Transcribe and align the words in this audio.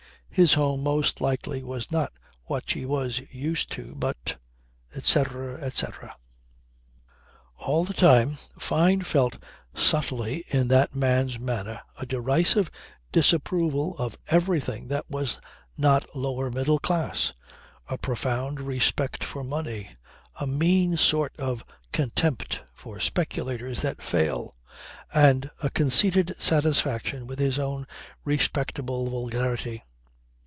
His 0.33 0.53
home 0.53 0.81
most 0.81 1.19
likely 1.19 1.61
was 1.61 1.91
not 1.91 2.13
what 2.45 2.69
she 2.69 2.83
had 2.87 2.87
been 2.87 3.27
used 3.31 3.69
to 3.73 3.93
but, 3.95 4.37
etc. 4.95 5.59
etc. 5.59 6.15
All 7.57 7.83
the 7.83 7.93
time 7.93 8.35
Fyne 8.57 9.01
felt 9.01 9.37
subtly 9.75 10.45
in 10.47 10.69
that 10.69 10.95
man's 10.95 11.37
manner 11.37 11.81
a 11.99 12.05
derisive 12.05 12.71
disapproval 13.11 13.97
of 13.97 14.17
everything 14.29 14.87
that 14.87 15.03
was 15.09 15.37
not 15.77 16.15
lower 16.15 16.49
middle 16.49 16.79
class, 16.79 17.33
a 17.89 17.97
profound 17.97 18.61
respect 18.61 19.25
for 19.25 19.43
money, 19.43 19.97
a 20.39 20.47
mean 20.47 20.95
sort 20.95 21.33
of 21.37 21.65
contempt 21.91 22.61
for 22.73 23.01
speculators 23.01 23.81
that 23.81 24.01
fail, 24.01 24.55
and 25.13 25.51
a 25.61 25.69
conceited 25.69 26.33
satisfaction 26.39 27.27
with 27.27 27.37
his 27.37 27.59
own 27.59 27.85
respectable 28.23 29.09
vulgarity. 29.09 29.83